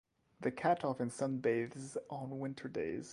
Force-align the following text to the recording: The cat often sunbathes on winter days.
The 0.39 0.49
cat 0.49 0.83
often 0.83 1.11
sunbathes 1.11 1.95
on 2.09 2.39
winter 2.39 2.67
days. 2.67 3.09